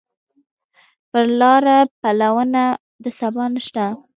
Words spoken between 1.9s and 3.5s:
پلونه د سبا